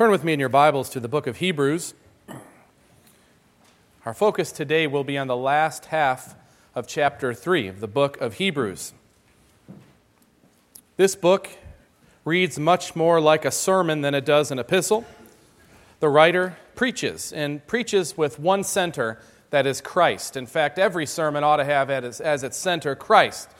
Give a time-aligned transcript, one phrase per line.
[0.00, 1.92] Turn with me in your Bibles to the book of Hebrews.
[4.06, 6.34] Our focus today will be on the last half
[6.74, 8.94] of chapter 3 of the book of Hebrews.
[10.96, 11.50] This book
[12.24, 15.04] reads much more like a sermon than it does an epistle.
[15.98, 19.20] The writer preaches, and preaches with one center
[19.50, 20.34] that is Christ.
[20.34, 23.50] In fact, every sermon ought to have as, its center Christ.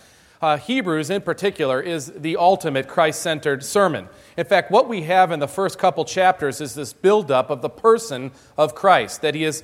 [0.40, 4.08] Uh, Hebrews, in particular, is the ultimate Christ centered sermon.
[4.38, 7.68] In fact, what we have in the first couple chapters is this buildup of the
[7.68, 9.62] person of Christ, that he is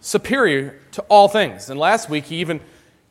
[0.00, 1.70] superior to all things.
[1.70, 2.60] And last week, he even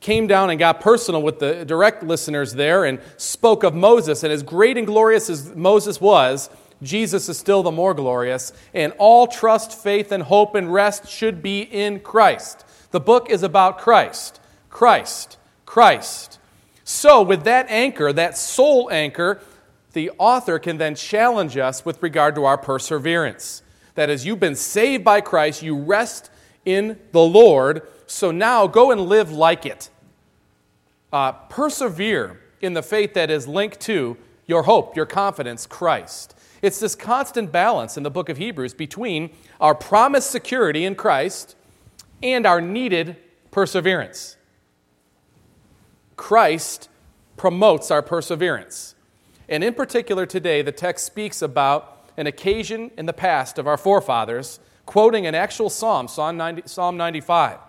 [0.01, 4.21] came down and got personal with the direct listeners there and spoke of Moses.
[4.23, 6.49] And as great and glorious as Moses was,
[6.83, 8.53] Jesus is still the more glorious.
[8.73, 12.65] And all trust, faith, and hope and rest should be in Christ.
[12.91, 14.39] The book is about Christ.
[14.69, 15.37] Christ.
[15.65, 16.37] Christ.
[16.93, 19.41] So, with that anchor, that soul anchor,
[19.93, 23.63] the author can then challenge us with regard to our perseverance.
[23.95, 26.29] That as you've been saved by Christ, you rest
[26.65, 27.81] in the Lord.
[28.05, 29.89] So now go and live like it.
[31.11, 36.35] Uh, persevere in the faith that is linked to your hope, your confidence, Christ.
[36.61, 41.55] It's this constant balance in the book of Hebrews between our promised security in Christ
[42.21, 43.17] and our needed
[43.49, 44.37] perseverance.
[46.15, 46.89] Christ
[47.37, 48.95] promotes our perseverance.
[49.49, 53.77] And in particular, today, the text speaks about an occasion in the past of our
[53.77, 57.59] forefathers quoting an actual psalm, Psalm, 90, psalm 95,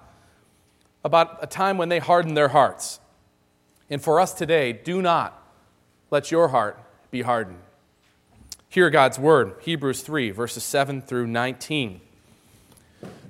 [1.05, 3.00] about a time when they hardened their hearts.
[3.89, 5.41] And for us today, do not
[6.11, 6.78] let your heart
[7.11, 7.61] be hardened.
[8.69, 12.00] Hear God's word, Hebrews 3, verses 7 through 19.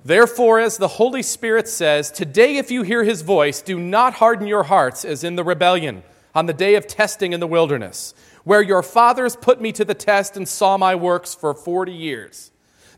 [0.04, 4.46] Therefore, as the Holy Spirit says, today if you hear his voice, do not harden
[4.46, 6.02] your hearts as in the rebellion
[6.34, 8.12] on the day of testing in the wilderness,
[8.44, 12.50] where your fathers put me to the test and saw my works for 40 years.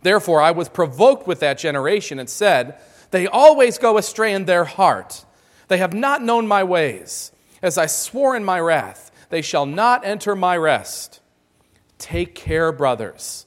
[0.03, 2.79] Therefore, I was provoked with that generation and said,
[3.13, 5.25] They always go astray in their heart.
[5.69, 7.31] They have not known my ways.
[7.63, 11.21] As I swore in my wrath, they shall not enter my rest.
[11.99, 13.47] Take care, brothers,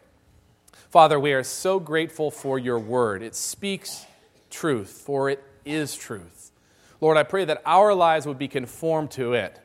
[0.91, 3.23] Father, we are so grateful for your word.
[3.23, 4.05] It speaks
[4.49, 6.51] truth, for it is truth.
[6.99, 9.57] Lord, I pray that our lives would be conformed to it.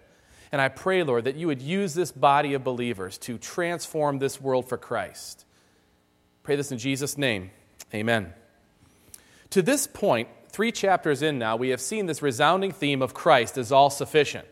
[0.53, 4.41] And I pray, Lord, that you would use this body of believers to transform this
[4.41, 5.45] world for Christ.
[6.45, 7.51] Pray this in Jesus' name.
[7.93, 8.33] Amen.
[9.51, 13.59] To this point, three chapters in now, we have seen this resounding theme of Christ
[13.59, 14.47] is all sufficient.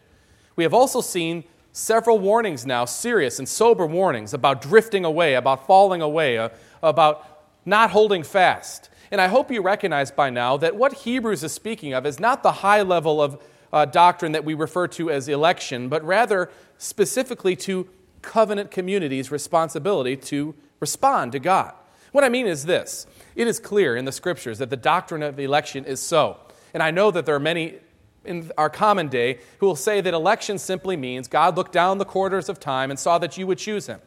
[0.56, 5.66] We have also seen several warnings now, serious and sober warnings about drifting away, about
[5.66, 6.48] falling away, uh,
[6.82, 8.88] about not holding fast.
[9.10, 12.42] And I hope you recognize by now that what Hebrews is speaking of is not
[12.42, 13.42] the high level of
[13.72, 16.48] uh, doctrine that we refer to as election, but rather
[16.78, 17.88] specifically to
[18.22, 21.74] covenant communities' responsibility to respond to God.
[22.12, 25.40] What I mean is this it is clear in the scriptures that the doctrine of
[25.40, 26.38] election is so.
[26.72, 27.80] And I know that there are many
[28.24, 32.04] in our common day who will say that election simply means God looked down the
[32.04, 34.00] quarters of time and saw that you would choose him.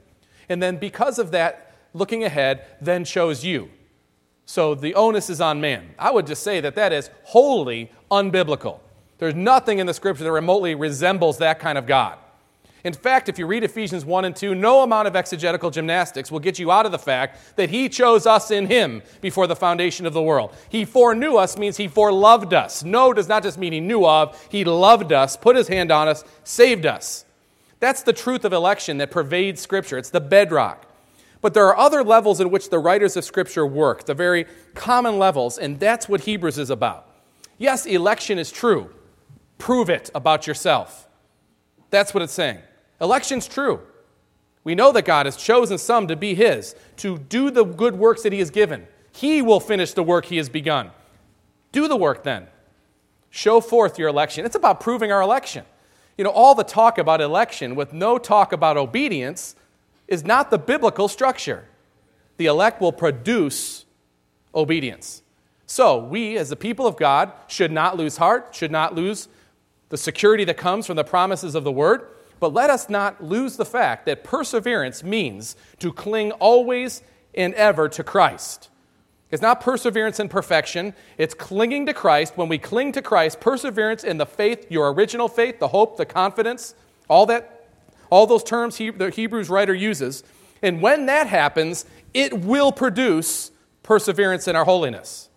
[0.50, 3.70] And then, because of that, looking ahead, then chose you.
[4.46, 5.94] So the onus is on man.
[6.00, 8.80] I would just say that that is wholly unbiblical.
[9.18, 12.18] There's nothing in the scripture that remotely resembles that kind of God.
[12.88, 16.40] In fact, if you read Ephesians 1 and 2, no amount of exegetical gymnastics will
[16.40, 20.06] get you out of the fact that He chose us in Him before the foundation
[20.06, 20.56] of the world.
[20.70, 22.86] He foreknew us means He foreloved us.
[22.86, 26.08] No does not just mean He knew of, He loved us, put His hand on
[26.08, 27.26] us, saved us.
[27.82, 29.98] That's the truth of election that pervades Scripture.
[29.98, 30.90] It's the bedrock.
[31.42, 34.46] But there are other levels in which the writers of Scripture work, the very
[34.76, 37.06] common levels, and that's what Hebrews is about.
[37.58, 38.92] Yes, election is true.
[39.58, 41.10] Prove it about yourself.
[41.90, 42.60] That's what it's saying.
[43.00, 43.82] Election's true.
[44.64, 48.24] We know that God has chosen some to be His, to do the good works
[48.24, 48.88] that He has given.
[49.14, 50.92] He will finish the work He has begun.
[51.72, 52.48] Do the work then.
[53.30, 54.46] Show forth your election.
[54.46, 55.66] It's about proving our election.
[56.18, 59.56] You know, all the talk about election with no talk about obedience
[60.08, 61.66] is not the biblical structure.
[62.38, 63.86] The elect will produce
[64.56, 65.22] obedience.
[65.66, 69.28] So, we as the people of God should not lose heart, should not lose
[69.90, 72.08] the security that comes from the promises of the word,
[72.40, 77.02] but let us not lose the fact that perseverance means to cling always
[77.34, 78.70] and ever to Christ.
[79.30, 82.38] It's not perseverance in perfection, it's clinging to Christ.
[82.38, 86.06] When we cling to Christ, perseverance in the faith, your original faith, the hope, the
[86.06, 86.76] confidence,
[87.10, 87.58] all that
[88.10, 90.24] all those terms he, the Hebrews writer uses.
[90.62, 93.52] And when that happens, it will produce
[93.84, 95.30] perseverance in our holiness.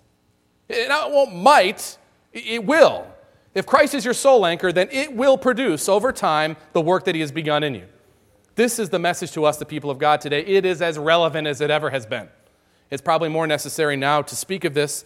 [0.69, 1.99] It won't might,
[2.33, 3.07] it will.
[3.55, 7.15] If Christ is your soul anchor, then it will produce over time the work that
[7.15, 7.87] he has begun in you.
[8.55, 10.45] This is the message to us, the people of God, today.
[10.45, 12.29] It is as relevant as it ever has been.
[12.91, 15.05] It's probably more necessary now to speak of this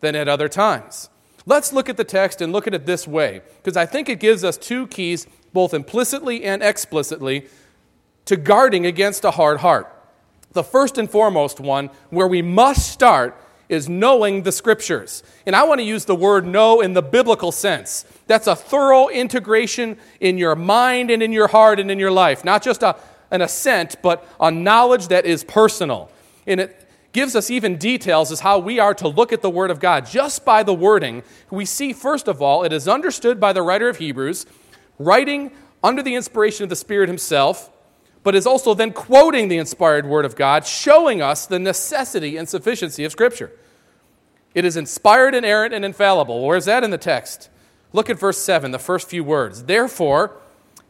[0.00, 1.08] than at other times.
[1.46, 4.18] Let's look at the text and look at it this way, because I think it
[4.18, 7.46] gives us two keys, both implicitly and explicitly,
[8.24, 9.92] to guarding against a hard heart.
[10.52, 15.22] The first and foremost one, where we must start, is knowing the scriptures.
[15.46, 18.04] And I want to use the word know in the biblical sense.
[18.26, 22.44] That's a thorough integration in your mind and in your heart and in your life.
[22.44, 22.96] Not just a,
[23.30, 26.10] an assent, but a knowledge that is personal.
[26.46, 26.86] And it,
[27.16, 30.04] gives us even details as how we are to look at the Word of God.
[30.04, 33.88] Just by the wording, we see, first of all, it is understood by the writer
[33.88, 34.44] of Hebrews,
[34.98, 35.50] writing
[35.82, 37.70] under the inspiration of the Spirit Himself,
[38.26, 42.48] but is also then quoting the inspired Word of God, showing us the necessity and
[42.48, 43.52] sufficiency of Scripture.
[44.52, 46.44] It is inspired, inerrant, and infallible.
[46.44, 47.50] Where's that in the text?
[47.92, 49.62] Look at verse 7, the first few words.
[49.62, 50.38] Therefore,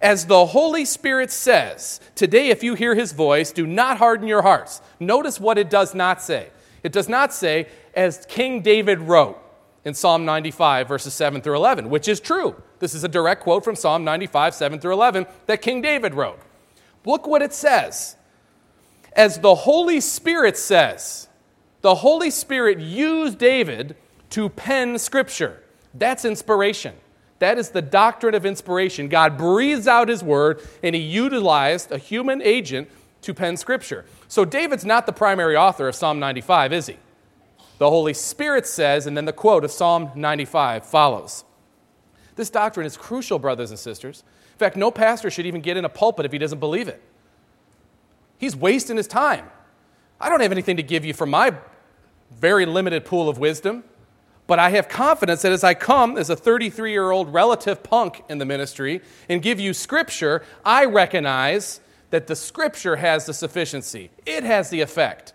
[0.00, 4.40] as the Holy Spirit says, today, if you hear his voice, do not harden your
[4.40, 4.80] hearts.
[4.98, 6.48] Notice what it does not say.
[6.82, 9.38] It does not say, as King David wrote
[9.84, 12.56] in Psalm 95, verses 7 through 11, which is true.
[12.78, 16.40] This is a direct quote from Psalm 95, 7 through 11, that King David wrote.
[17.06, 18.16] Look what it says.
[19.14, 21.28] As the Holy Spirit says,
[21.80, 23.96] the Holy Spirit used David
[24.30, 25.62] to pen Scripture.
[25.94, 26.94] That's inspiration.
[27.38, 29.08] That is the doctrine of inspiration.
[29.08, 32.88] God breathes out his word, and he utilized a human agent
[33.22, 34.04] to pen scripture.
[34.28, 36.96] So David's not the primary author of Psalm 95, is he?
[37.78, 41.44] The Holy Spirit says, and then the quote of Psalm 95 follows.
[42.36, 44.22] This doctrine is crucial, brothers and sisters.
[44.56, 47.02] In fact, no pastor should even get in a pulpit if he doesn't believe it.
[48.38, 49.50] He's wasting his time.
[50.18, 51.54] I don't have anything to give you from my
[52.30, 53.84] very limited pool of wisdom.
[54.46, 58.24] But I have confidence that as I come as a 33 year old relative punk
[58.30, 64.10] in the ministry and give you scripture, I recognize that the scripture has the sufficiency,
[64.24, 65.34] it has the effect.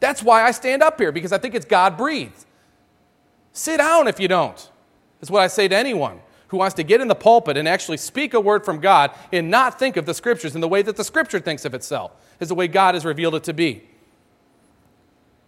[0.00, 2.46] That's why I stand up here, because I think it's God breathed.
[3.52, 4.70] Sit down if you don't,
[5.20, 7.96] is what I say to anyone who wants to get in the pulpit and actually
[7.96, 10.96] speak a word from God and not think of the scriptures in the way that
[10.96, 13.82] the scripture thinks of itself, is the way God has revealed it to be.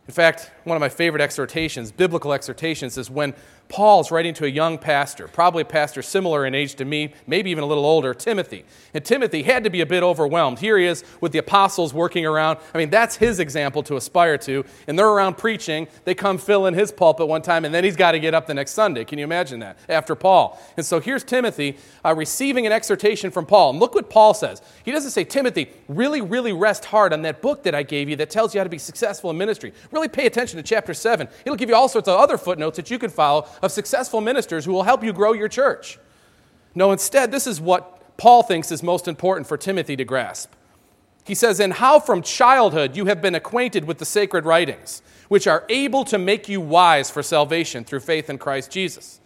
[0.09, 3.35] In fact, one of my favorite exhortations, biblical exhortations, is when
[3.69, 7.51] Paul's writing to a young pastor, probably a pastor similar in age to me, maybe
[7.51, 8.65] even a little older, Timothy.
[8.95, 10.59] And Timothy had to be a bit overwhelmed.
[10.59, 12.59] Here he is with the apostles working around.
[12.73, 14.65] I mean, that's his example to aspire to.
[14.87, 15.87] And they're around preaching.
[16.05, 18.47] They come fill in his pulpit one time, and then he's got to get up
[18.47, 19.05] the next Sunday.
[19.05, 19.79] Can you imagine that?
[19.89, 20.59] After Paul.
[20.79, 23.71] And so here's Timothy uh, receiving an exhortation from Paul.
[23.71, 24.63] And look what Paul says.
[24.83, 28.17] He doesn't say, Timothy, really, really rest hard on that book that I gave you
[28.17, 29.75] that tells you how to be successful in ministry.
[29.93, 31.29] Really pay attention to chapter 7.
[31.45, 34.65] It'll give you all sorts of other footnotes that you can follow of successful ministers
[34.65, 35.99] who will help you grow your church.
[36.75, 40.53] No, instead, this is what Paul thinks is most important for Timothy to grasp.
[41.25, 45.47] He says, And how from childhood you have been acquainted with the sacred writings, which
[45.47, 49.21] are able to make you wise for salvation through faith in Christ Jesus.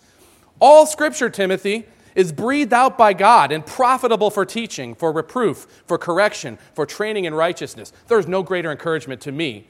[0.60, 5.96] All scripture, Timothy, is breathed out by God and profitable for teaching, for reproof, for
[5.96, 7.92] correction, for training in righteousness.
[8.08, 9.68] There's no greater encouragement to me,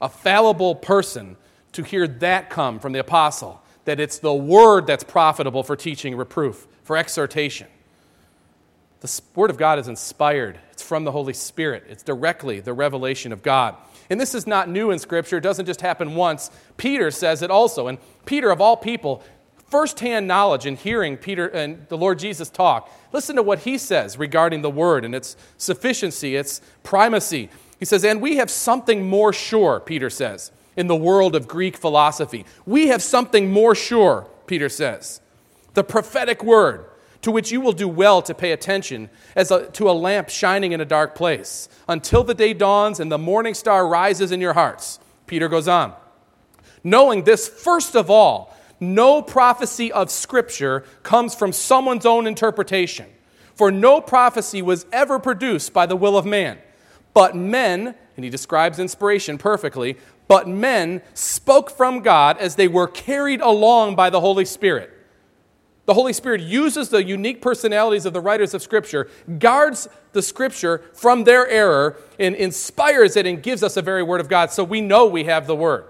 [0.00, 1.36] a fallible person,
[1.72, 6.16] to hear that come from the apostle that it's the word that's profitable for teaching,
[6.16, 7.68] reproof, for exhortation.
[9.00, 13.32] The word of God is inspired, it's from the Holy Spirit, it's directly the revelation
[13.32, 13.76] of God.
[14.08, 16.50] And this is not new in Scripture, it doesn't just happen once.
[16.76, 17.88] Peter says it also.
[17.88, 19.22] And Peter, of all people,
[19.68, 22.90] firsthand knowledge in hearing Peter and the Lord Jesus talk.
[23.12, 27.50] Listen to what he says regarding the word and its sufficiency, its primacy.
[27.78, 31.76] He says, And we have something more sure, Peter says in the world of Greek
[31.76, 32.44] philosophy.
[32.66, 35.20] We have something more sure, Peter says
[35.74, 36.86] the prophetic word,
[37.22, 40.72] to which you will do well to pay attention, as a, to a lamp shining
[40.72, 44.52] in a dark place, until the day dawns and the morning star rises in your
[44.52, 44.98] hearts.
[45.26, 45.92] Peter goes on.
[46.82, 53.06] Knowing this, first of all, no prophecy of Scripture comes from someone's own interpretation.
[53.54, 56.58] For no prophecy was ever produced by the will of man.
[57.14, 62.88] But men, and he describes inspiration perfectly, but men spoke from God as they were
[62.88, 64.90] carried along by the Holy Spirit.
[65.86, 70.82] The Holy Spirit uses the unique personalities of the writers of Scripture, guards the Scripture
[70.94, 74.64] from their error, and inspires it and gives us a very Word of God so
[74.64, 75.84] we know we have the Word.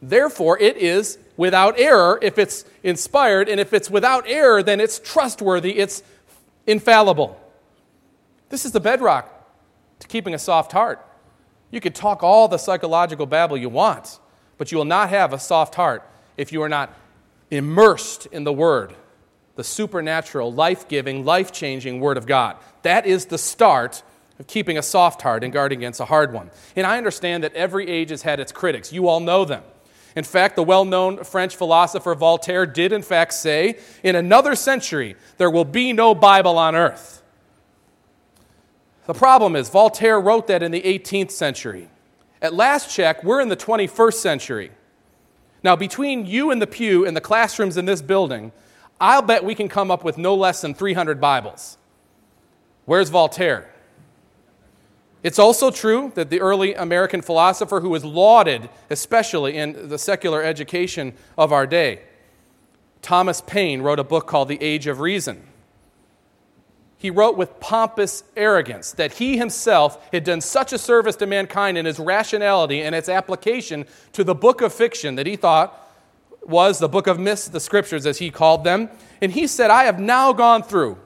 [0.00, 4.98] Therefore, it is without error if it's inspired, and if it's without error, then it's
[4.98, 6.02] trustworthy, it's
[6.66, 7.38] infallible.
[8.48, 9.30] This is the bedrock
[10.00, 11.06] to keeping a soft heart.
[11.74, 14.20] You could talk all the psychological babble you want,
[14.58, 16.94] but you will not have a soft heart if you are not
[17.50, 18.94] immersed in the Word,
[19.56, 22.58] the supernatural, life giving, life changing Word of God.
[22.82, 24.04] That is the start
[24.38, 26.48] of keeping a soft heart and guarding against a hard one.
[26.76, 28.92] And I understand that every age has had its critics.
[28.92, 29.64] You all know them.
[30.14, 35.16] In fact, the well known French philosopher Voltaire did, in fact, say, in another century,
[35.38, 37.20] there will be no Bible on earth.
[39.06, 41.88] The problem is, Voltaire wrote that in the 18th century.
[42.40, 44.70] At last check, we're in the 21st century.
[45.62, 48.52] Now, between you and the pew and the classrooms in this building,
[49.00, 51.78] I'll bet we can come up with no less than 300 Bibles.
[52.84, 53.70] Where's Voltaire?
[55.22, 60.42] It's also true that the early American philosopher who was lauded, especially in the secular
[60.42, 62.02] education of our day,
[63.00, 65.42] Thomas Paine, wrote a book called The Age of Reason.
[67.04, 71.76] He wrote with pompous arrogance that he himself had done such a service to mankind
[71.76, 73.84] in his rationality and its application
[74.14, 75.86] to the book of fiction that he thought
[76.44, 78.88] was the book of myths, the scriptures, as he called them.
[79.20, 80.96] And he said, I have now gone through.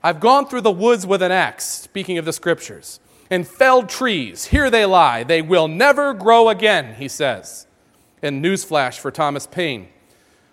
[0.00, 3.00] I've gone through the woods with an axe, speaking of the scriptures
[3.30, 4.44] and felled trees.
[4.44, 5.24] Here they lie.
[5.24, 7.66] They will never grow again, he says.
[8.22, 9.88] And newsflash for Thomas Paine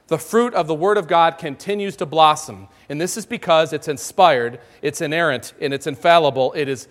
[0.08, 2.68] the fruit of the Word of God continues to blossom.
[2.90, 6.54] And this is because it's inspired, it's inerrant, and it's infallible.
[6.54, 6.88] It is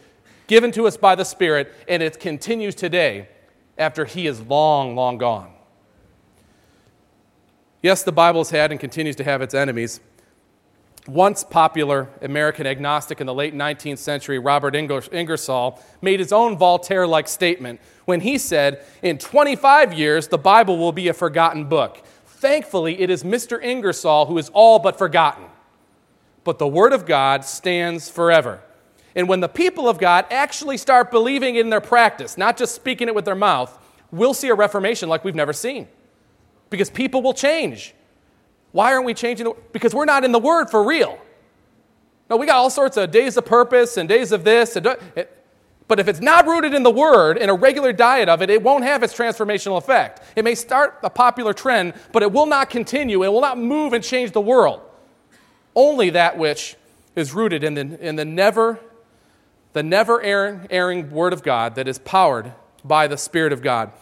[0.46, 3.28] given to us by the Spirit, and it continues today
[3.78, 5.52] after He is long, long gone.
[7.82, 10.00] Yes, the Bible has had and continues to have its enemies
[11.08, 17.06] once popular American agnostic in the late 19th century, Robert Ingersoll, made his own Voltaire
[17.06, 22.04] like statement when he said, In 25 years, the Bible will be a forgotten book.
[22.46, 23.60] Thankfully, it is Mr.
[23.60, 25.46] Ingersoll who is all but forgotten.
[26.44, 28.60] But the Word of God stands forever.
[29.16, 33.08] And when the people of God actually start believing in their practice, not just speaking
[33.08, 33.76] it with their mouth,
[34.12, 35.88] we'll see a reformation like we've never seen.
[36.70, 37.96] Because people will change.
[38.70, 41.18] Why aren't we changing the Because we're not in the Word for real.
[42.30, 44.76] No, we got all sorts of days of purpose and days of this.
[44.76, 44.86] And,
[45.88, 48.62] but if it's not rooted in the Word, in a regular diet of it, it
[48.62, 50.20] won't have its transformational effect.
[50.34, 53.22] It may start a popular trend, but it will not continue.
[53.22, 54.80] It will not move and change the world.
[55.74, 56.76] Only that which
[57.14, 58.80] is rooted in the, in the never,
[59.74, 62.52] the never erring, erring Word of God that is powered
[62.84, 63.92] by the Spirit of God.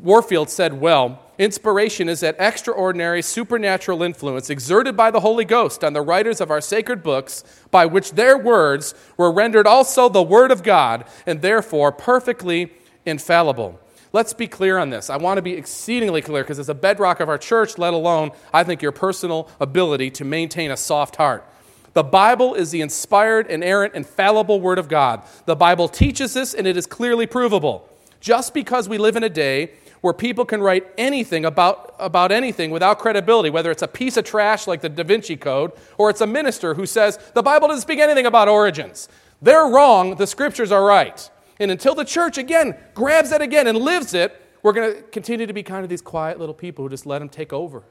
[0.00, 5.92] Warfield said well, Inspiration is that extraordinary supernatural influence exerted by the Holy Ghost on
[5.92, 10.50] the writers of our sacred books, by which their words were rendered also the Word
[10.50, 12.72] of God, and therefore perfectly
[13.04, 13.78] infallible.
[14.14, 15.10] Let's be clear on this.
[15.10, 18.30] I want to be exceedingly clear because it's a bedrock of our church, let alone,
[18.54, 21.46] I think, your personal ability to maintain a soft heart.
[21.92, 25.22] The Bible is the inspired, inerrant, infallible Word of God.
[25.44, 27.90] The Bible teaches this, and it is clearly provable.
[28.26, 32.72] Just because we live in a day where people can write anything about, about anything
[32.72, 36.20] without credibility, whether it's a piece of trash like the Da Vinci Code, or it's
[36.20, 39.08] a minister who says the Bible doesn't speak anything about origins.
[39.40, 41.30] They're wrong, the scriptures are right.
[41.60, 45.46] And until the church, again, grabs that again and lives it, we're going to continue
[45.46, 47.84] to be kind of these quiet little people who just let them take over.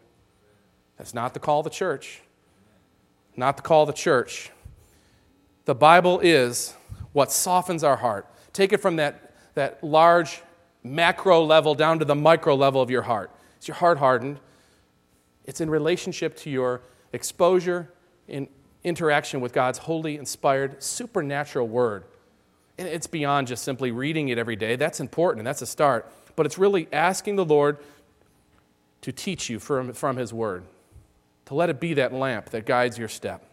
[0.98, 2.24] That's not the call of the church.
[3.38, 4.51] Not the call of the church.
[5.63, 6.74] The Bible is
[7.13, 8.27] what softens our heart.
[8.51, 9.25] Take it from that,
[9.56, 10.42] that large
[10.84, 13.32] macro level down to the micro level of your heart.
[13.60, 14.40] Is your heart hardened?
[15.46, 16.82] It's in relationship to your
[17.12, 17.90] exposure
[18.28, 18.48] in
[18.84, 22.04] interaction with God's holy, inspired, supernatural word.
[22.78, 24.76] And it's beyond just simply reading it every day.
[24.76, 26.12] That's important, and that's a start.
[26.36, 27.78] But it's really asking the Lord
[29.02, 30.64] to teach you from, from His word,
[31.46, 33.44] to let it be that lamp that guides your step.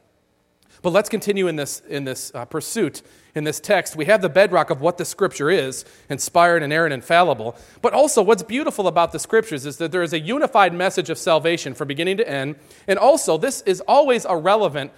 [0.80, 3.02] But let's continue in this, in this uh, pursuit.
[3.34, 7.56] In this text, we have the bedrock of what the scripture is inspired, inerrant, infallible.
[7.80, 11.18] But also, what's beautiful about the scriptures is that there is a unified message of
[11.18, 12.56] salvation from beginning to end.
[12.86, 14.92] And also, this is always a relevant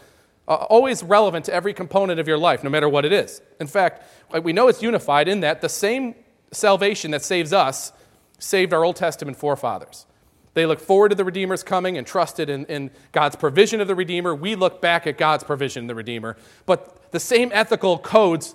[0.47, 3.41] uh, always relevant to every component of your life, no matter what it is.
[3.61, 4.03] In fact,
[4.43, 6.15] we know it's unified in that the same
[6.53, 7.93] salvation that saves us
[8.39, 10.07] saved our Old Testament forefathers.
[10.55, 13.95] They look forward to the Redeemer's coming and trusted in, in, God's provision of the
[13.95, 14.35] Redeemer.
[14.35, 16.37] We look back at God's provision of the Redeemer.
[16.65, 18.55] But the same ethical codes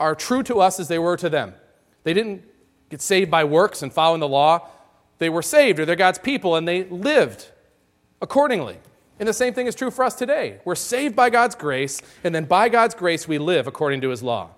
[0.00, 1.54] are true to us as they were to them.
[2.02, 2.42] They didn't
[2.90, 4.68] get saved by works and following the law.
[5.18, 7.48] They were saved, or they're God's people, and they lived
[8.20, 8.78] accordingly.
[9.18, 10.60] And the same thing is true for us today.
[10.64, 14.22] We're saved by God's grace, and then by God's grace, we live according to His
[14.22, 14.50] law.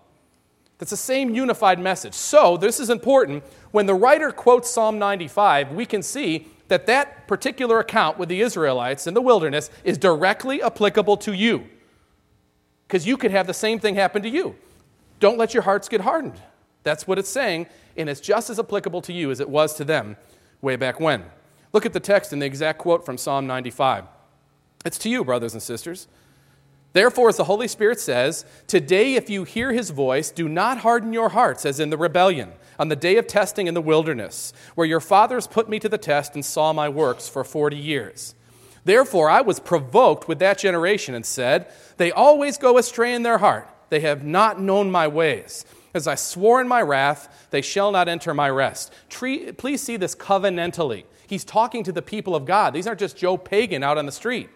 [0.80, 2.14] That's the same unified message.
[2.14, 3.44] So, this is important.
[3.70, 8.40] When the writer quotes Psalm 95, we can see that that particular account with the
[8.40, 11.66] Israelites in the wilderness is directly applicable to you.
[12.88, 14.56] Because you could have the same thing happen to you.
[15.20, 16.40] Don't let your hearts get hardened.
[16.82, 19.84] That's what it's saying, and it's just as applicable to you as it was to
[19.84, 20.16] them
[20.62, 21.24] way back when.
[21.74, 24.04] Look at the text and the exact quote from Psalm 95.
[24.86, 26.08] It's to you, brothers and sisters.
[26.92, 31.12] Therefore, as the Holy Spirit says, today if you hear his voice, do not harden
[31.12, 34.86] your hearts as in the rebellion, on the day of testing in the wilderness, where
[34.86, 38.34] your fathers put me to the test and saw my works for forty years.
[38.84, 43.38] Therefore, I was provoked with that generation and said, They always go astray in their
[43.38, 43.68] heart.
[43.90, 45.64] They have not known my ways.
[45.92, 48.92] As I swore in my wrath, they shall not enter my rest.
[49.10, 51.04] Please see this covenantally.
[51.26, 52.72] He's talking to the people of God.
[52.72, 54.48] These aren't just Joe Pagan out on the street.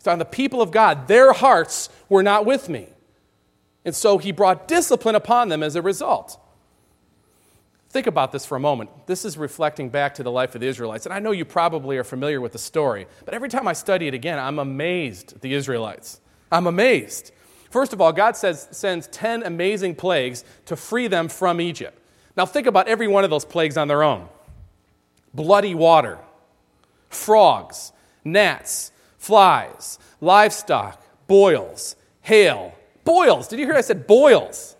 [0.00, 1.08] It's on the people of God.
[1.08, 2.88] Their hearts were not with me.
[3.84, 6.40] And so he brought discipline upon them as a result.
[7.90, 8.88] Think about this for a moment.
[9.06, 11.04] This is reflecting back to the life of the Israelites.
[11.04, 14.08] And I know you probably are familiar with the story, but every time I study
[14.08, 16.22] it again, I'm amazed at the Israelites.
[16.50, 17.32] I'm amazed.
[17.68, 22.00] First of all, God says, sends 10 amazing plagues to free them from Egypt.
[22.38, 24.28] Now, think about every one of those plagues on their own
[25.34, 26.18] bloody water,
[27.10, 27.92] frogs,
[28.24, 32.74] gnats, flies, livestock, boils, hail.
[33.04, 33.46] Boils.
[33.48, 34.76] Did you hear I said boils?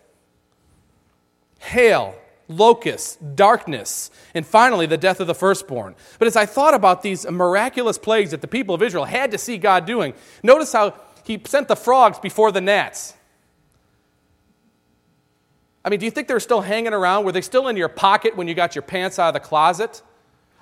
[1.59, 2.15] Hail,
[2.47, 5.95] locusts, darkness, and finally the death of the firstborn.
[6.17, 9.37] But as I thought about these miraculous plagues that the people of Israel had to
[9.37, 13.13] see God doing, notice how he sent the frogs before the gnats.
[15.85, 17.25] I mean, do you think they're still hanging around?
[17.25, 20.01] Were they still in your pocket when you got your pants out of the closet?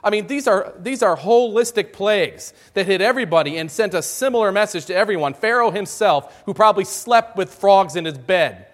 [0.04, 4.52] I mean, these are, these are holistic plagues that hit everybody and sent a similar
[4.52, 5.34] message to everyone.
[5.34, 8.66] Pharaoh himself, who probably slept with frogs in his bed.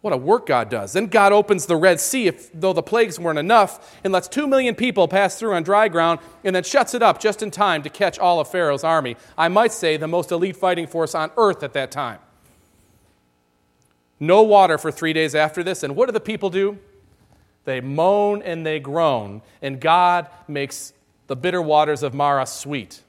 [0.00, 0.94] What a work God does.
[0.94, 4.48] Then God opens the Red Sea, if, though the plagues weren't enough, and lets two
[4.48, 7.84] million people pass through on dry ground, and then shuts it up just in time
[7.84, 9.16] to catch all of Pharaoh's army.
[9.38, 12.18] I might say the most elite fighting force on earth at that time.
[14.18, 16.78] No water for three days after this, and what do the people do?
[17.64, 20.92] They moan and they groan, and God makes
[21.28, 23.02] the bitter waters of Marah sweet.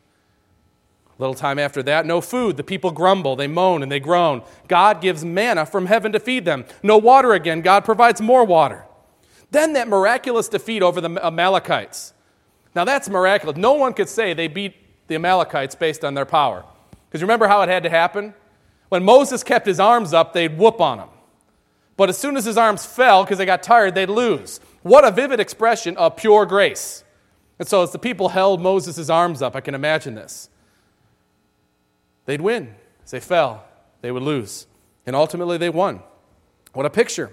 [1.18, 2.58] A little time after that, no food.
[2.58, 4.42] The people grumble, they moan, and they groan.
[4.68, 6.66] God gives manna from heaven to feed them.
[6.82, 7.62] No water again.
[7.62, 8.86] God provides more water.
[9.52, 12.14] Then that miraculous defeat over the Amalekites.
[12.76, 13.58] Now that's miraculous.
[13.58, 14.76] No one could say they beat
[15.08, 16.66] the Amalekites based on their power.
[17.08, 18.34] Because remember how it had to happen?
[18.90, 21.10] When Moses kept his arms up, they'd whoop on them.
[21.96, 24.60] But as soon as his arms fell because they got tired, they'd lose.
[24.82, 27.04] What a vivid expression of pure grace.
[27.60, 30.50] And so, as the people held Moses' arms up, I can imagine this.
[32.26, 32.76] They'd win.
[33.04, 33.66] As they fell,
[34.02, 34.68] they would lose.
[35.06, 36.02] And ultimately, they won.
[36.74, 37.32] What a picture.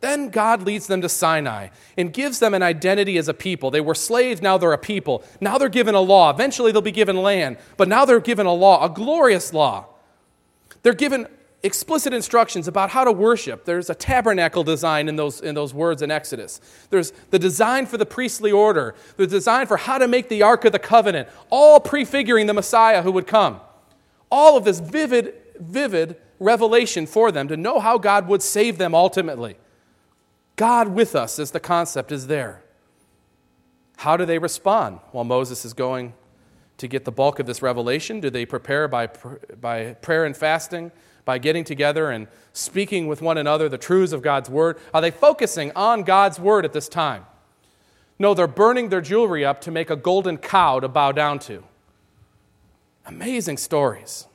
[0.00, 3.70] Then God leads them to Sinai and gives them an identity as a people.
[3.70, 5.22] They were slaves, now they're a people.
[5.40, 6.30] Now they're given a law.
[6.30, 9.86] Eventually, they'll be given land, but now they're given a law, a glorious law.
[10.82, 11.26] They're given
[11.62, 13.64] explicit instructions about how to worship.
[13.64, 16.60] There's a tabernacle design in those, in those words in Exodus.
[16.88, 20.64] There's the design for the priestly order, the design for how to make the Ark
[20.64, 23.60] of the Covenant, all prefiguring the Messiah who would come.
[24.30, 28.94] All of this vivid, vivid revelation for them to know how God would save them
[28.94, 29.56] ultimately.
[30.56, 32.62] God with us as the concept is there.
[33.98, 36.14] How do they respond while Moses is going
[36.78, 38.20] to get the bulk of this revelation?
[38.20, 39.08] Do they prepare by,
[39.60, 40.90] by prayer and fasting?
[41.24, 44.78] By getting together and speaking with one another the truths of God's word?
[44.92, 47.26] Are they focusing on God's word at this time?
[48.18, 51.64] No, they're burning their jewelry up to make a golden cow to bow down to.
[53.06, 54.26] Amazing stories.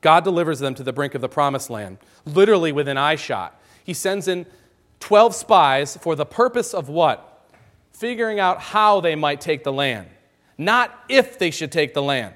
[0.00, 3.52] God delivers them to the brink of the promised land, literally within eyeshot.
[3.84, 4.46] He sends in
[5.00, 7.48] 12 spies for the purpose of what?
[7.92, 10.08] Figuring out how they might take the land,
[10.58, 12.34] not if they should take the land.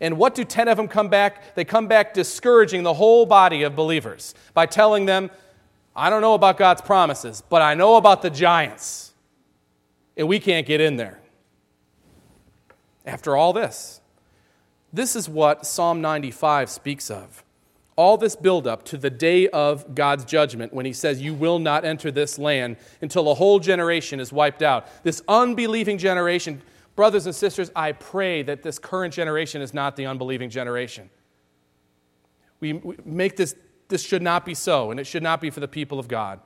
[0.00, 1.54] And what do 10 of them come back?
[1.54, 5.30] They come back discouraging the whole body of believers by telling them,
[5.96, 9.12] I don't know about God's promises, but I know about the giants.
[10.16, 11.20] And we can't get in there.
[13.04, 14.00] After all this,
[14.92, 17.44] This is what Psalm 95 speaks of.
[17.96, 21.84] All this buildup to the day of God's judgment when he says, You will not
[21.84, 24.86] enter this land until a whole generation is wiped out.
[25.02, 26.62] This unbelieving generation.
[26.98, 31.10] Brothers and sisters, I pray that this current generation is not the unbelieving generation.
[32.58, 33.54] We, we make this,
[33.86, 36.40] this should not be so, and it should not be for the people of God.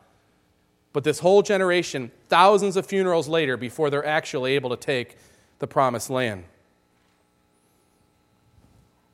[0.93, 5.17] But this whole generation, thousands of funerals later, before they're actually able to take
[5.59, 6.45] the promised land.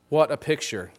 [0.09, 0.91] What a picture.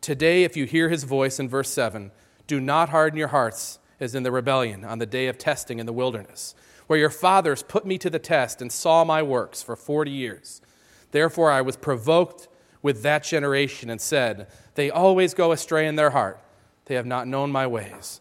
[0.00, 2.12] Today, if you hear his voice in verse 7,
[2.46, 5.86] do not harden your hearts as in the rebellion on the day of testing in
[5.86, 6.54] the wilderness,
[6.92, 10.60] where your fathers put me to the test and saw my works for 40 years.
[11.10, 12.48] Therefore, I was provoked
[12.82, 16.38] with that generation and said, They always go astray in their heart.
[16.84, 18.20] They have not known my ways.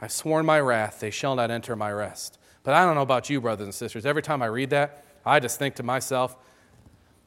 [0.00, 2.38] I've sworn my wrath, they shall not enter my rest.
[2.62, 4.06] But I don't know about you, brothers and sisters.
[4.06, 6.38] Every time I read that, I just think to myself,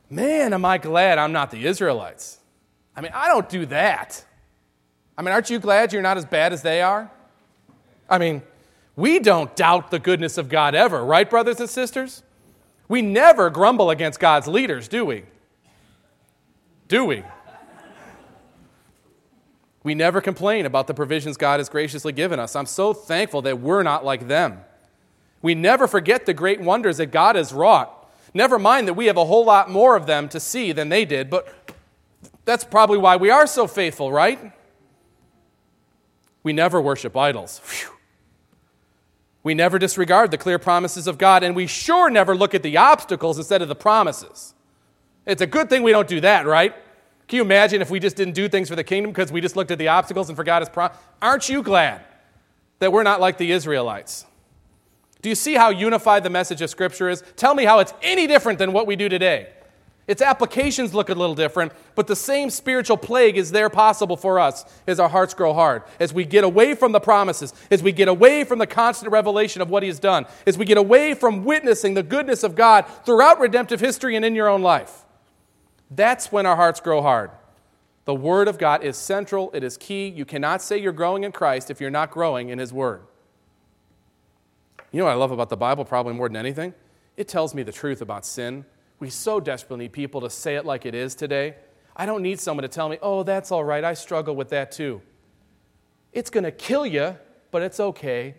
[0.10, 2.40] man, am I glad I'm not the Israelites.
[2.96, 4.26] I mean, I don't do that.
[5.16, 7.12] I mean, aren't you glad you're not as bad as they are?
[8.10, 8.42] I mean,
[9.00, 12.22] we don't doubt the goodness of God ever, right, brothers and sisters?
[12.88, 15.24] We never grumble against God's leaders, do we?
[16.88, 17.24] Do we?
[19.84, 22.56] We never complain about the provisions God has graciously given us.
[22.56, 24.60] I'm so thankful that we're not like them.
[25.42, 27.96] We never forget the great wonders that God has wrought.
[28.34, 31.06] Never mind that we have a whole lot more of them to see than they
[31.06, 31.48] did, but
[32.44, 34.52] that's probably why we are so faithful, right?
[36.44, 37.62] We never worship idols.
[37.64, 37.99] Whew.
[39.44, 42.78] We never disregard the clear promises of God, and we sure never look at the
[42.78, 44.54] obstacles instead of the promises.
[45.26, 46.74] It's a good thing we don't do that, right?
[47.28, 49.56] Can you imagine if we just didn't do things for the kingdom because we just
[49.56, 50.98] looked at the obstacles and forgot his promise?
[51.22, 52.04] Aren't you glad
[52.80, 54.26] that we're not like the Israelites?
[55.22, 57.24] Do you see how unified the message of Scripture is?
[57.36, 59.50] Tell me how it's any different than what we do today.
[60.10, 64.40] Its applications look a little different, but the same spiritual plague is there possible for
[64.40, 67.92] us as our hearts grow hard, as we get away from the promises, as we
[67.92, 71.14] get away from the constant revelation of what He has done, as we get away
[71.14, 75.06] from witnessing the goodness of God throughout redemptive history and in your own life.
[75.92, 77.30] That's when our hearts grow hard.
[78.06, 80.08] The Word of God is central, it is key.
[80.08, 83.02] You cannot say you're growing in Christ if you're not growing in His Word.
[84.92, 86.74] You know what I love about the Bible probably more than anything?
[87.16, 88.66] It tells me the truth about sin.
[89.00, 91.56] We so desperately need people to say it like it is today.
[91.96, 94.72] I don't need someone to tell me, oh, that's all right, I struggle with that
[94.72, 95.02] too.
[96.12, 97.18] It's going to kill you,
[97.52, 98.36] but it's okay.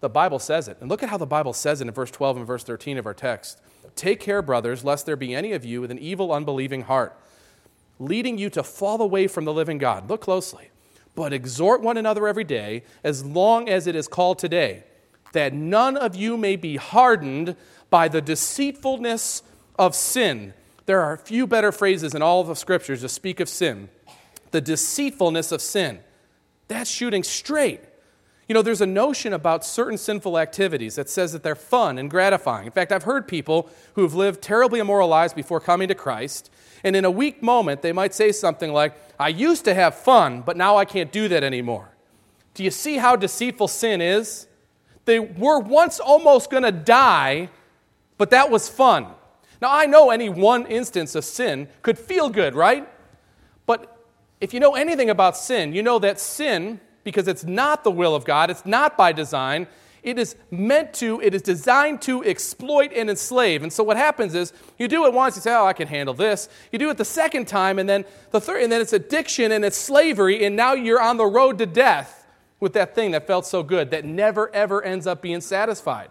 [0.00, 0.78] The Bible says it.
[0.80, 3.06] And look at how the Bible says it in verse 12 and verse 13 of
[3.06, 3.60] our text.
[3.94, 7.18] Take care, brothers, lest there be any of you with an evil, unbelieving heart,
[7.98, 10.08] leading you to fall away from the living God.
[10.08, 10.70] Look closely.
[11.14, 14.84] But exhort one another every day, as long as it is called today,
[15.32, 17.56] that none of you may be hardened
[17.90, 19.42] by the deceitfulness
[19.78, 20.54] of sin.
[20.86, 23.88] There are few better phrases in all of the scriptures to speak of sin.
[24.50, 26.00] The deceitfulness of sin.
[26.68, 27.80] That's shooting straight
[28.48, 32.08] you know, there's a notion about certain sinful activities that says that they're fun and
[32.08, 32.66] gratifying.
[32.66, 36.50] In fact, I've heard people who've lived terribly immoral lives before coming to Christ,
[36.84, 40.42] and in a weak moment, they might say something like, I used to have fun,
[40.42, 41.88] but now I can't do that anymore.
[42.54, 44.46] Do you see how deceitful sin is?
[45.06, 47.48] They were once almost going to die,
[48.18, 49.06] but that was fun.
[49.60, 52.88] Now, I know any one instance of sin could feel good, right?
[53.64, 53.96] But
[54.40, 58.14] if you know anything about sin, you know that sin because it's not the will
[58.14, 59.66] of God, it's not by design.
[60.02, 63.62] It is meant to, it is designed to exploit and enslave.
[63.62, 66.14] And so what happens is you do it once, you say, Oh, I can handle
[66.14, 66.48] this.
[66.70, 69.64] You do it the second time, and then the third, and then it's addiction and
[69.64, 72.26] it's slavery, and now you're on the road to death
[72.60, 76.10] with that thing that felt so good that never ever ends up being satisfied.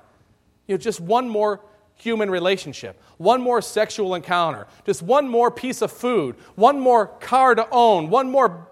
[0.67, 1.61] You know, just one more
[1.97, 7.55] human relationship, one more sexual encounter, just one more piece of food, one more car
[7.55, 8.67] to own, one more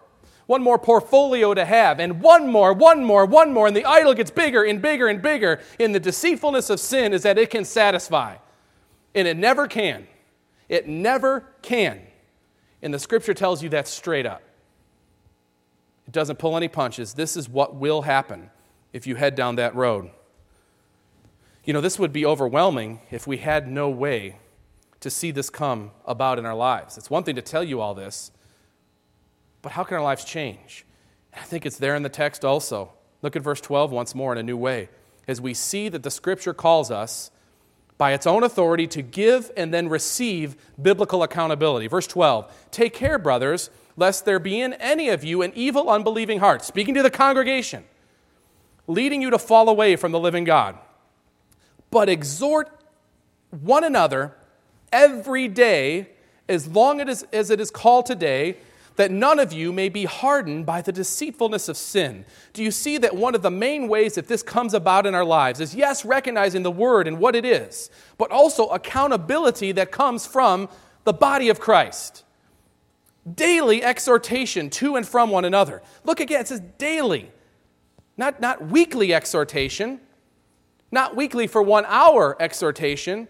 [0.46, 4.14] one more portfolio to have, and one more, one more, one more, and the idol
[4.14, 5.62] gets bigger and bigger and bigger.
[5.80, 8.36] In the deceitfulness of sin is that it can satisfy.
[9.16, 10.08] And it never can.
[10.68, 12.02] It never can.
[12.82, 14.42] And the scripture tells you that straight up.
[16.08, 17.14] It doesn't pull any punches.
[17.14, 18.50] This is what will happen
[18.92, 20.12] if you head down that road.
[21.64, 24.38] You know, this would be overwhelming if we had no way
[25.00, 26.98] to see this come about in our lives.
[26.98, 28.32] It's one thing to tell you all this,
[29.62, 30.86] but how can our lives change?
[31.34, 32.94] I think it's there in the text also.
[33.22, 34.90] Look at verse 12 once more in a new way.
[35.28, 37.32] As we see that the scripture calls us
[37.98, 41.88] by its own authority to give and then receive biblical accountability.
[41.88, 46.40] Verse 12 Take care, brothers, lest there be in any of you an evil, unbelieving
[46.40, 47.86] heart, speaking to the congregation,
[48.88, 50.78] leading you to fall away from the living God.
[51.94, 52.72] But exhort
[53.52, 54.34] one another
[54.92, 56.10] every day
[56.50, 58.58] as long as it is called today,
[58.96, 62.26] that none of you may be hardened by the deceitfulness of sin.
[62.52, 65.24] Do you see that one of the main ways that this comes about in our
[65.24, 70.26] lives is, yes, recognizing the word and what it is, but also accountability that comes
[70.26, 70.70] from
[71.04, 72.24] the body of Christ?
[73.32, 75.84] Daily exhortation to and from one another.
[76.04, 77.32] Look again, it says daily,
[78.18, 80.00] not, not weekly exhortation,
[80.94, 83.28] not weekly for one hour exhortation,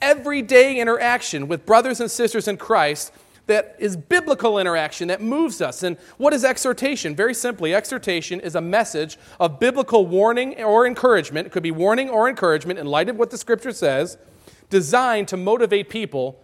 [0.00, 3.12] everyday interaction with brothers and sisters in Christ
[3.46, 5.82] that is biblical interaction that moves us.
[5.82, 7.14] And what is exhortation?
[7.14, 11.46] Very simply, exhortation is a message of biblical warning or encouragement.
[11.46, 14.18] It could be warning or encouragement in light of what the scripture says,
[14.70, 16.42] designed to motivate people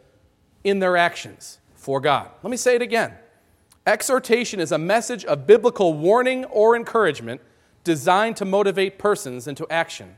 [0.62, 2.30] in their actions for God.
[2.42, 3.14] Let me say it again.
[3.86, 7.42] Exhortation is a message of biblical warning or encouragement
[7.82, 10.16] designed to motivate persons into action.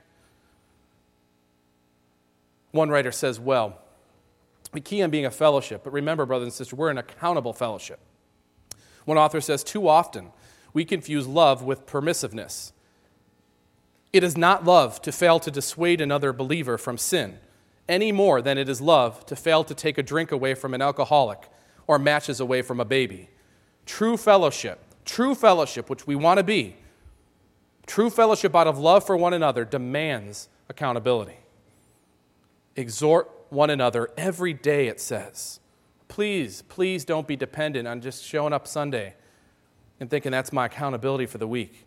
[2.77, 3.79] One writer says, well,
[4.73, 7.99] we key on being a fellowship, but remember, brothers and sisters, we're an accountable fellowship.
[9.07, 10.31] One author says, too often
[10.75, 12.73] we confuse love with permissiveness.
[14.13, 17.39] It is not love to fail to dissuade another believer from sin
[17.89, 20.83] any more than it is love to fail to take a drink away from an
[20.83, 21.49] alcoholic
[21.87, 23.31] or matches away from a baby.
[23.87, 26.77] True fellowship, true fellowship, which we want to be,
[27.87, 31.39] true fellowship out of love for one another demands accountability.
[32.77, 35.61] Exhort one another every day, it says.
[36.09, 39.15] Please, please don't be dependent on just showing up Sunday
[39.99, 41.87] and thinking that's my accountability for the week.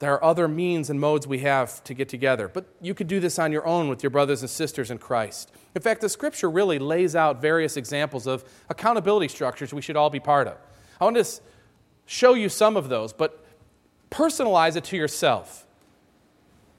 [0.00, 3.20] There are other means and modes we have to get together, but you could do
[3.20, 5.50] this on your own with your brothers and sisters in Christ.
[5.74, 10.10] In fact, the scripture really lays out various examples of accountability structures we should all
[10.10, 10.58] be part of.
[11.00, 11.40] I want to
[12.06, 13.44] show you some of those, but
[14.10, 15.63] personalize it to yourself.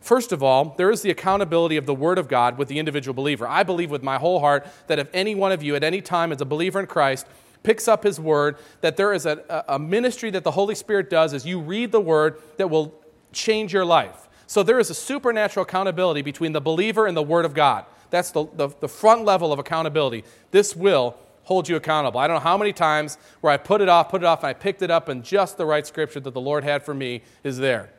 [0.05, 3.15] First of all, there is the accountability of the Word of God with the individual
[3.15, 3.47] believer.
[3.47, 6.31] I believe with my whole heart that if any one of you at any time
[6.31, 7.25] as a believer in Christ
[7.63, 11.33] picks up His Word, that there is a, a ministry that the Holy Spirit does
[11.33, 12.93] as you read the Word that will
[13.33, 14.29] change your life.
[14.45, 17.85] So there is a supernatural accountability between the believer and the Word of God.
[18.11, 20.23] That's the, the, the, front level of accountability.
[20.51, 22.19] This will hold you accountable.
[22.19, 24.49] I don't know how many times where I put it off, put it off, and
[24.49, 27.23] I picked it up, and just the right scripture that the Lord had for me
[27.43, 27.89] is there.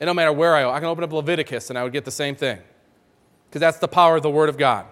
[0.00, 2.04] And no matter where I go, I can open up Leviticus and I would get
[2.04, 2.58] the same thing.
[3.48, 4.86] Because that's the power of the Word of God.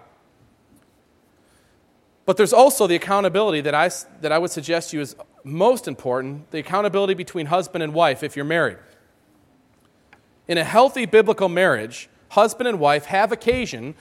[2.25, 3.89] But there's also the accountability that I,
[4.21, 8.35] that I would suggest you is most important the accountability between husband and wife if
[8.35, 8.77] you're married.
[10.47, 13.93] In a healthy biblical marriage, husband and wife have occasion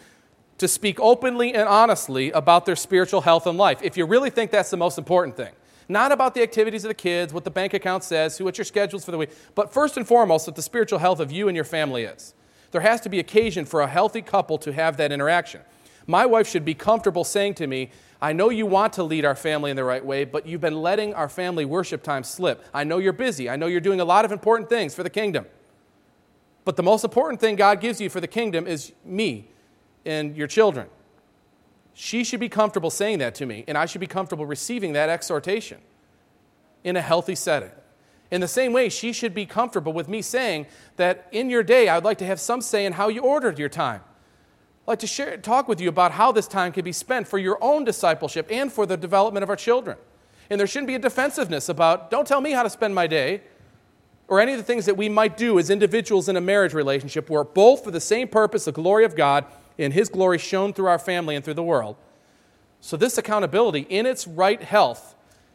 [0.58, 4.50] to speak openly and honestly about their spiritual health and life, if you really think
[4.50, 5.52] that's the most important thing.
[5.88, 9.04] Not about the activities of the kids, what the bank account says, what your schedules
[9.04, 11.64] for the week, but first and foremost, what the spiritual health of you and your
[11.64, 12.34] family is.
[12.70, 15.60] There has to be occasion for a healthy couple to have that interaction.
[16.06, 19.34] My wife should be comfortable saying to me, I know you want to lead our
[19.34, 22.64] family in the right way, but you've been letting our family worship time slip.
[22.72, 23.50] I know you're busy.
[23.50, 25.46] I know you're doing a lot of important things for the kingdom.
[26.64, 29.50] But the most important thing God gives you for the kingdom is me
[30.06, 30.88] and your children.
[31.94, 35.08] She should be comfortable saying that to me, and I should be comfortable receiving that
[35.08, 35.78] exhortation
[36.82, 37.70] in a healthy setting.
[38.30, 41.88] In the same way, she should be comfortable with me saying that in your day,
[41.88, 44.00] I'd like to have some say in how you ordered your time.
[44.82, 47.38] I'd like to share, talk with you about how this time can be spent for
[47.38, 49.96] your own discipleship and for the development of our children.
[50.50, 53.42] And there shouldn't be a defensiveness about, don't tell me how to spend my day
[54.26, 57.30] or any of the things that we might do as individuals in a marriage relationship.
[57.30, 59.44] We're both for the same purpose, the glory of God,
[59.78, 61.96] and His glory shown through our family and through the world.
[62.80, 65.14] So, this accountability in its right health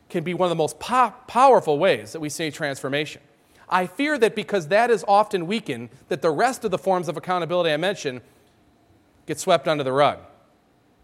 [0.09, 3.21] can be one of the most po- powerful ways that we see transformation.
[3.69, 7.17] I fear that because that is often weakened, that the rest of the forms of
[7.17, 8.21] accountability I mentioned
[9.27, 10.17] get swept under the rug.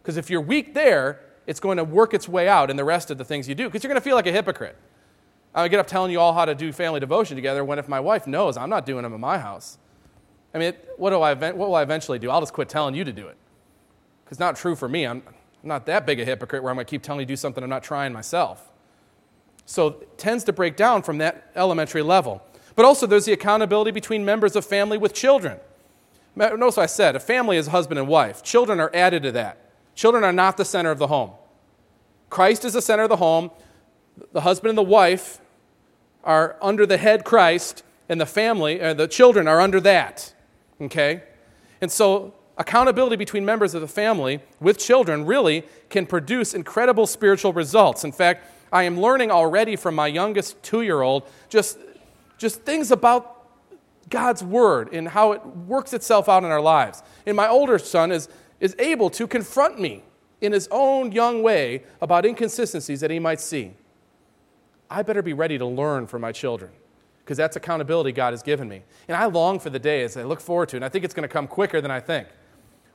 [0.02, 3.12] Because if you're weak there, it's going to work its way out in the rest
[3.12, 4.76] of the things you do, because you're going to feel like a hypocrite.
[5.54, 8.00] I get up telling you all how to do family devotion together when if my
[8.00, 9.78] wife knows I'm not doing them in my house.
[10.56, 12.32] I mean, what, do I, what will I eventually do?
[12.32, 13.36] I'll just quit telling you to do it.
[14.24, 15.06] Because it's not true for me.
[15.06, 17.32] I'm, I'm not that big a hypocrite where I'm going to keep telling you to
[17.34, 18.72] do something I'm not trying myself.
[19.66, 22.42] So it tends to break down from that elementary level.
[22.78, 25.60] But also, there's the accountability between members of family with children.
[26.38, 28.42] Notice what I said a family is husband and wife.
[28.42, 29.58] Children are added to that.
[29.94, 31.32] Children are not the center of the home.
[32.30, 33.52] Christ is the center of the home.
[34.32, 35.42] The husband and the wife
[36.24, 40.34] are under the head Christ, and the family, uh, the children are under that.
[40.82, 41.24] Okay?
[41.82, 47.54] And so, accountability between members of the family with children really can produce incredible spiritual
[47.54, 48.04] results.
[48.04, 51.78] In fact, I am learning already from my youngest two year old just,
[52.38, 53.48] just things about
[54.10, 57.04] God's word and how it works itself out in our lives.
[57.26, 60.04] And my older son is, is able to confront me
[60.42, 63.74] in his own young way about inconsistencies that he might see.
[64.90, 66.72] I better be ready to learn from my children
[67.26, 68.84] because that's accountability God has given me.
[69.08, 71.14] And I long for the day as I look forward to, and I think it's
[71.16, 72.28] going to come quicker than I think,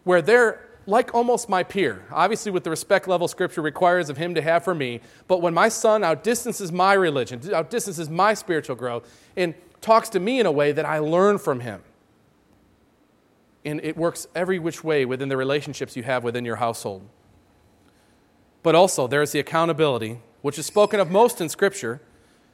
[0.05, 4.37] where they're like almost my peer, obviously with the respect level Scripture requires of him
[4.37, 9.09] to have for me, but when my son outdistances my religion, outdistances my spiritual growth,
[9.37, 11.83] and talks to me in a way that I learn from him.
[13.65, 17.03] And it works every which way within the relationships you have within your household.
[18.63, 22.01] But also, there's the accountability, which is spoken of most in Scripture,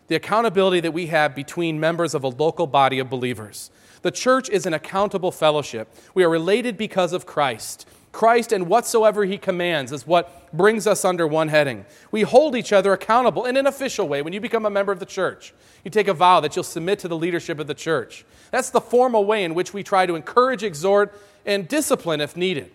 [0.08, 3.70] the accountability that we have between members of a local body of believers.
[4.02, 5.92] The church is an accountable fellowship.
[6.14, 7.88] We are related because of Christ.
[8.12, 11.84] Christ and whatsoever he commands is what brings us under one heading.
[12.10, 15.00] We hold each other accountable in an official way when you become a member of
[15.00, 15.52] the church.
[15.84, 18.24] You take a vow that you'll submit to the leadership of the church.
[18.52, 22.70] That's the formal way in which we try to encourage, exhort, and discipline if needed.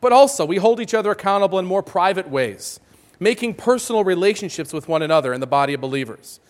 [0.00, 2.80] But also, we hold each other accountable in more private ways,
[3.20, 6.40] making personal relationships with one another in the body of believers.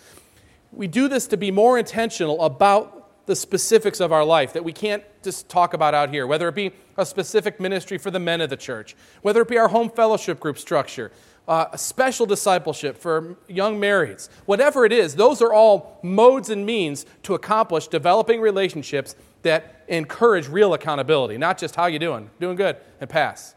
[0.72, 4.72] We do this to be more intentional about the specifics of our life that we
[4.72, 8.40] can't just talk about out here, whether it be a specific ministry for the men
[8.40, 11.12] of the church, whether it be our home fellowship group structure,
[11.46, 16.64] uh, a special discipleship for young marrieds, whatever it is, those are all modes and
[16.64, 22.56] means to accomplish developing relationships that encourage real accountability, not just how you doing, doing
[22.56, 23.54] good, and pass.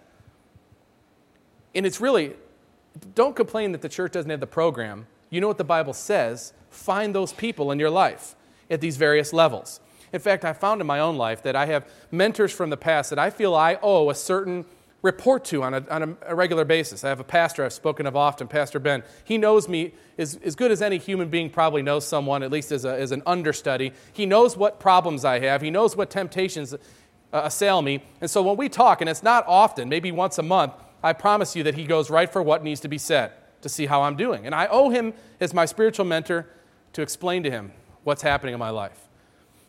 [1.76, 2.34] And it's really,
[3.16, 5.08] don't complain that the church doesn't have the program.
[5.30, 6.54] You know what the Bible says.
[6.70, 8.36] Find those people in your life
[8.70, 9.80] at these various levels.
[10.12, 13.10] In fact, I found in my own life that I have mentors from the past
[13.10, 14.66] that I feel I owe a certain
[15.02, 17.04] report to on a, on a regular basis.
[17.04, 19.04] I have a pastor I've spoken of often, Pastor Ben.
[19.24, 22.72] He knows me as, as good as any human being probably knows someone, at least
[22.72, 23.92] as, a, as an understudy.
[24.14, 26.78] He knows what problems I have, he knows what temptations uh,
[27.32, 28.04] assail me.
[28.22, 31.56] And so when we talk, and it's not often, maybe once a month, I promise
[31.56, 34.16] you that he goes right for what needs to be said to see how I'm
[34.16, 34.46] doing.
[34.46, 36.48] And I owe him, as my spiritual mentor,
[36.94, 37.72] to explain to him
[38.04, 39.10] what's happening in my life.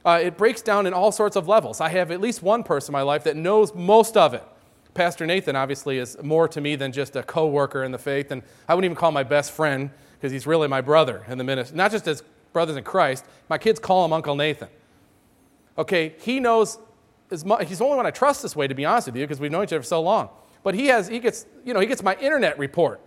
[0.04, 1.80] Uh, it breaks down in all sorts of levels.
[1.80, 4.44] I have at least one person in my life that knows most of it.
[4.92, 8.42] Pastor Nathan obviously is more to me than just a co-worker in the faith, and
[8.68, 11.44] I wouldn't even call him my best friend because he's really my brother in the
[11.44, 11.76] ministry.
[11.76, 12.22] Not just as
[12.54, 13.26] brothers in Christ.
[13.50, 14.68] My kids call him Uncle Nathan.
[15.76, 16.78] Okay, he knows
[17.30, 17.68] as much.
[17.68, 19.50] He's the only one I trust this way, to be honest with you, because we've
[19.50, 20.30] known each other for so long.
[20.64, 23.00] But he has, he gets, you know, he gets my internet report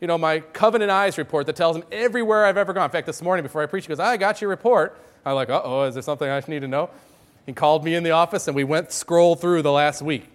[0.00, 2.84] you know, my Covenant Eyes report that tells him everywhere I've ever gone.
[2.84, 4.98] In fact, this morning before I preached, he goes, I got your report.
[5.24, 6.90] I'm like, uh oh, is there something I need to know?
[7.46, 10.28] He called me in the office and we went scroll through the last week.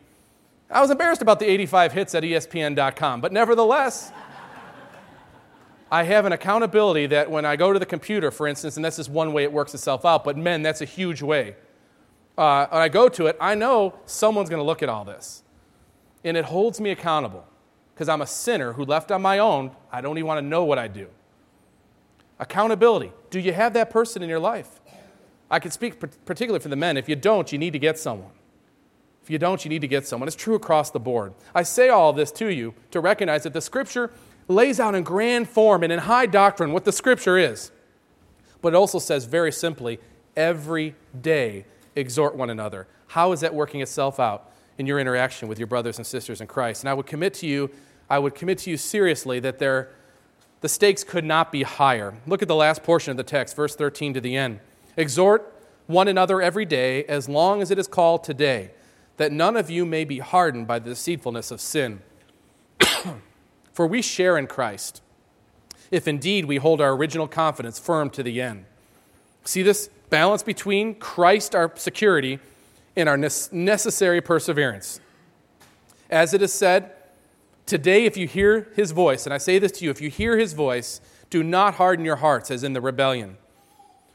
[0.70, 4.12] I was embarrassed about the 85 hits at ESPN.com, but nevertheless,
[5.92, 8.98] I have an accountability that when I go to the computer, for instance, and this
[8.98, 11.56] is one way it works itself out, but men, that's a huge way.
[12.36, 15.43] Uh, when I go to it, I know someone's going to look at all this.
[16.24, 17.46] And it holds me accountable
[17.94, 20.64] because I'm a sinner who left on my own, I don't even want to know
[20.64, 21.08] what I do.
[22.40, 23.12] Accountability.
[23.30, 24.82] Do you have that person in your life?
[25.52, 26.98] I can speak particularly for the men.
[26.98, 28.32] If you don't, you need to get someone.
[29.22, 30.28] If you don't, you need to get someone.
[30.28, 31.34] It's true across the board.
[31.54, 34.12] I say all this to you to recognize that the Scripture
[34.48, 37.72] lays out in grand form and in high doctrine what the Scripture is.
[38.62, 40.00] But it also says very simply,
[40.36, 42.88] every day exhort one another.
[43.08, 44.52] How is that working itself out?
[44.78, 46.84] In your interaction with your brothers and sisters in Christ.
[46.84, 47.70] And I would commit to you,
[48.10, 49.90] I would commit to you seriously that there,
[50.62, 52.16] the stakes could not be higher.
[52.26, 54.60] Look at the last portion of the text, verse 13 to the end.
[54.98, 55.54] Exhort
[55.88, 58.72] one another every day, as long as it is called today,
[59.18, 62.02] that none of you may be hardened by the deceitfulness of sin.
[63.74, 65.02] For we share in Christ,
[65.92, 68.66] if indeed we hold our original confidence firm to the end.
[69.44, 72.40] See this balance between Christ, our security,
[72.96, 75.00] in our necessary perseverance.
[76.10, 76.92] As it is said,
[77.66, 80.38] today, if you hear his voice, and I say this to you, if you hear
[80.38, 83.38] his voice, do not harden your hearts as in the rebellion.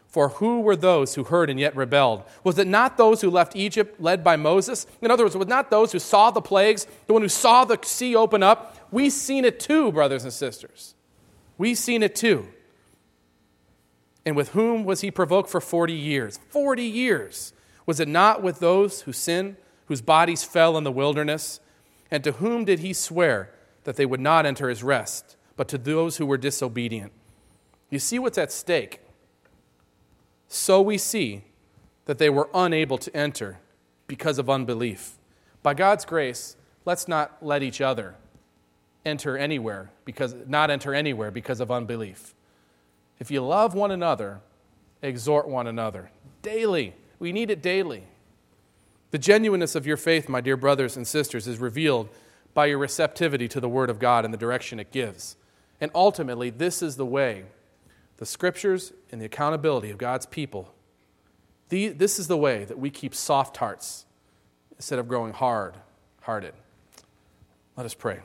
[0.07, 2.23] For who were those who heard and yet rebelled?
[2.43, 4.87] Was it not those who left Egypt led by Moses?
[5.03, 7.79] In other words, was not those who saw the plagues, the one who saw the
[7.83, 8.88] sea open up?
[8.91, 10.95] We've seen it too, brothers and sisters.
[11.59, 12.49] We've seen it too.
[14.24, 16.39] And with whom was he provoked for 40 years?
[16.51, 17.53] 40 years.
[17.89, 21.59] Was it not with those who sinned, whose bodies fell in the wilderness?
[22.11, 23.51] And to whom did he swear
[23.84, 27.12] that they would not enter his rest, but to those who were disobedient?
[27.89, 29.01] You see what's at stake.
[30.49, 31.45] So we see
[32.05, 33.59] that they were unable to enter
[34.07, 35.14] because of unbelief.
[35.62, 38.16] By God's grace, let's not let each other
[39.07, 42.34] enter anywhere because not enter anywhere because of unbelief.
[43.18, 44.43] If you love one another,
[45.01, 46.11] exhort one another
[46.43, 48.05] daily we need it daily.
[49.11, 52.09] The genuineness of your faith, my dear brothers and sisters, is revealed
[52.55, 55.37] by your receptivity to the Word of God and the direction it gives.
[55.81, 57.45] And ultimately, this is the way
[58.19, 60.75] the Scriptures and the accountability of God's people.
[61.69, 64.07] The, this is the way that we keep soft hearts
[64.77, 65.77] instead of growing hard
[66.23, 66.53] hearted.
[67.77, 68.21] Let us pray.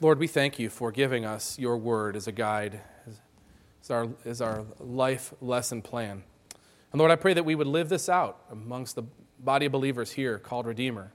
[0.00, 2.80] Lord, we thank you for giving us your word as a guide,
[3.82, 6.24] as our, as our life lesson plan.
[6.92, 9.04] And Lord, I pray that we would live this out amongst the
[9.38, 11.12] body of believers here called Redeemer.